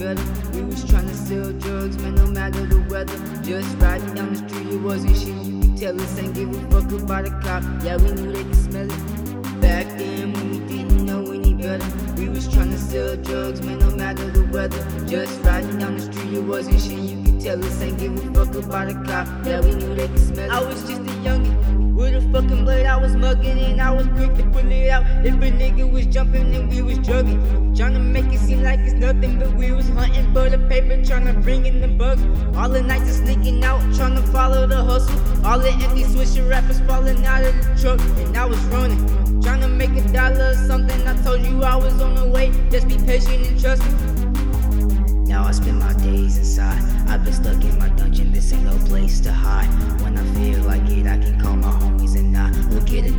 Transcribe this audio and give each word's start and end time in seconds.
better. 0.00 0.50
We 0.52 0.62
was 0.62 0.82
trying 0.84 1.06
to 1.06 1.14
sell 1.14 1.52
drugs, 1.52 1.98
man, 1.98 2.14
no 2.14 2.26
matter 2.26 2.64
the 2.66 2.80
weather. 2.90 3.16
Just 3.42 3.76
riding 3.78 4.14
down 4.14 4.32
the 4.32 4.38
street, 4.48 4.66
it 4.72 4.80
wasn't 4.80 5.16
shit. 5.16 5.36
You 5.46 5.60
could 5.60 5.76
tell 5.76 6.00
us 6.00 6.18
ain't 6.18 6.34
give 6.34 6.50
a 6.50 6.60
fuck 6.70 6.90
about 7.00 7.26
a 7.26 7.30
cop. 7.44 7.62
Yeah, 7.84 7.96
we 7.98 8.10
knew 8.12 8.32
they 8.32 8.44
could 8.44 8.56
smell 8.56 8.90
it. 8.90 9.60
Back 9.60 9.86
then 9.98 10.32
when 10.32 10.50
we 10.50 10.58
didn't 10.66 11.04
know 11.04 11.30
any 11.32 11.52
better, 11.52 11.86
we 12.16 12.28
was 12.30 12.48
trying 12.48 12.70
to 12.70 12.78
sell 12.78 13.16
drugs, 13.16 13.60
man, 13.60 13.78
no 13.78 13.90
matter 13.90 14.30
the 14.30 14.44
weather. 14.46 14.82
Just 15.06 15.38
riding 15.44 15.78
down 15.78 15.96
the 15.96 16.02
street, 16.02 16.32
it 16.32 16.42
wasn't 16.42 16.80
shit. 16.80 16.98
You 16.98 17.22
could 17.22 17.40
tell 17.40 17.64
us 17.64 17.82
ain't 17.82 17.98
give 17.98 18.16
a 18.16 18.34
fuck 18.34 18.54
about 18.54 18.88
a 18.88 18.94
cop. 19.04 19.28
Yeah, 19.44 19.60
we 19.60 19.72
knew 19.74 19.94
they 19.94 20.08
could 20.08 20.18
smell 20.18 20.50
it. 20.50 20.52
I 20.52 20.62
was 20.64 20.80
just 20.88 21.02
mugging 23.20 23.58
and 23.58 23.80
I 23.80 23.90
was 23.92 24.06
quick 24.08 24.34
to 24.36 24.42
pull 24.44 24.70
it 24.70 24.88
out. 24.88 25.04
If 25.24 25.34
a 25.34 25.50
nigga 25.50 25.90
was 25.90 26.06
jumping, 26.06 26.50
then 26.50 26.68
we 26.68 26.80
was 26.82 26.98
drugging. 26.98 27.40
Tryna 27.74 28.00
make 28.00 28.32
it 28.32 28.38
seem 28.40 28.62
like 28.62 28.80
it's 28.80 28.94
nothing, 28.94 29.38
but 29.38 29.52
we 29.54 29.70
was 29.72 29.88
hunting 29.90 30.32
for 30.32 30.48
the 30.48 30.58
paper, 30.58 30.96
tryna 30.96 31.42
bring 31.42 31.66
in 31.66 31.80
the 31.80 31.88
bug. 31.88 32.18
All 32.56 32.68
the 32.68 32.82
nights 32.82 33.10
are 33.10 33.24
sneaking 33.24 33.62
out, 33.62 33.80
tryna 33.92 34.26
follow 34.32 34.66
the 34.66 34.82
hustle. 34.82 35.46
All 35.46 35.58
the 35.58 35.70
empty 35.70 36.04
swisher 36.04 36.48
wrappers 36.48 36.80
falling 36.80 37.24
out 37.26 37.44
of 37.44 37.54
the 37.54 37.80
truck, 37.80 38.00
and 38.00 38.36
I 38.36 38.46
was 38.46 38.58
running. 38.66 38.98
Tryna 39.40 39.70
make 39.76 39.90
a 39.90 40.12
dollar 40.12 40.50
or 40.50 40.54
something, 40.54 41.06
I 41.06 41.14
told 41.22 41.42
you 41.42 41.62
I 41.62 41.76
was 41.76 42.00
on 42.00 42.14
the 42.14 42.26
way. 42.28 42.50
Just 42.70 42.88
be 42.88 42.96
patient 42.96 43.46
and 43.46 43.60
trust 43.60 43.82
me. 43.84 43.92
Now 45.24 45.44
I 45.44 45.52
spend 45.52 45.78
my 45.78 45.92
days 45.94 46.38
inside. 46.38 46.82
I've 47.08 47.24
been 47.24 47.32
stuck 47.32 47.62
in 47.62 47.78
my 47.78 47.88
dungeon, 47.90 48.32
this 48.32 48.52
ain't 48.52 48.64
no 48.64 48.76
place 48.86 49.20
to 49.20 49.32
hide. 49.32 49.68
When 50.02 50.18
I 50.18 50.24
feel 50.34 50.60
like 50.62 50.79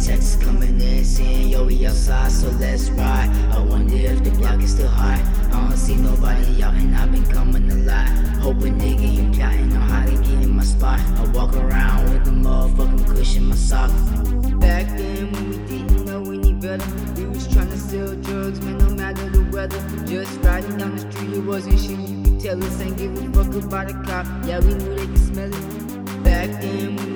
text 0.02 0.42
coming 0.42 0.82
in 0.82 1.06
saying, 1.06 1.50
Yo, 1.50 1.66
we 1.66 1.86
outside, 1.86 2.32
so 2.32 2.48
let's 2.60 2.90
ride. 2.92 3.30
I 3.52 3.60
wonder 3.60 3.96
if 3.96 4.24
the 4.24 4.32
block 4.32 4.62
is 4.62 4.72
still 4.72 4.88
hot. 4.88 5.20
I 5.54 5.68
don't 5.68 5.78
see 5.78 5.96
nobody 5.96 6.64
out, 6.64 6.74
and 6.74 6.96
I've 6.96 7.12
been 7.12 7.26
coming 7.26 7.70
a 7.72 7.76
lot. 7.76 8.08
Hoping 8.42 8.80
nigga 8.80 9.14
you 9.14 9.32
plotting 9.32 9.74
on 9.74 9.82
how 9.82 10.06
to 10.06 10.12
get 10.12 10.44
in 10.44 10.56
my 10.56 10.64
spot. 10.64 11.00
I 11.00 11.26
walk 11.32 11.56
around 11.56 12.06
with 12.06 12.28
a 12.28 12.32
motherfucking 12.32 13.08
cushion 13.08 13.44
in 13.44 13.50
my 13.50 13.56
sock. 13.56 13.92
Back 14.60 14.88
then 14.98 15.32
when 15.32 15.50
we 15.50 15.58
didn't 15.68 16.06
know 16.06 16.24
any 16.32 16.54
better, 16.54 16.86
we 17.16 17.26
was 17.26 17.48
tryna 17.48 17.78
sell 17.78 18.16
drugs, 18.16 18.60
man, 18.62 18.78
no 18.80 18.90
matter 18.96 19.30
the 19.30 19.44
weather. 19.52 19.80
Just 20.06 20.40
riding 20.42 20.78
down 20.78 20.96
the 20.96 21.12
street, 21.12 21.34
it 21.34 21.46
wasn't 21.46 21.80
shit. 21.80 22.00
You 22.00 22.24
could 22.24 22.40
tell 22.40 22.64
us 22.64 22.82
ain't 22.82 22.98
give 22.98 23.18
a 23.18 23.44
fuck 23.44 23.64
about 23.64 23.92
a 23.92 23.94
cop. 24.06 24.26
Yeah, 24.46 24.60
we 24.60 24.74
knew 24.74 24.96
they 24.96 25.06
could 25.06 25.20
smell 25.20 25.54
it. 25.54 26.24
Back 26.24 26.50
then 26.62 27.11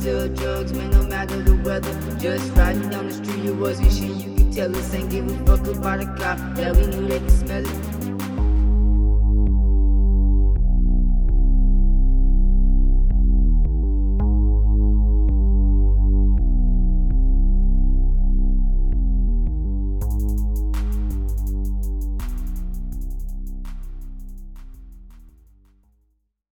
sell 0.00 0.28
drugs, 0.28 0.72
man, 0.72 0.90
no 0.90 1.02
matter 1.02 1.42
the 1.42 1.56
weather. 1.56 1.92
Just 2.18 2.50
riding 2.56 2.88
down 2.88 3.08
the 3.08 3.14
street, 3.14 3.44
it 3.44 3.52
wasn't 3.52 3.92
shit. 3.92 4.26
You 4.26 4.34
could 4.34 4.52
tell 4.52 4.76
us 4.76 4.94
ain't 4.94 5.10
give 5.10 5.28
a 5.28 5.44
fuck 5.44 5.66
about 5.66 6.00
a 6.00 6.06
cop. 6.16 6.38
Yeah, 6.56 6.72
we 6.72 6.86
knew 6.86 7.06
they 7.06 7.18
could 7.18 7.30
smell 7.30 7.66
it. 7.66 8.09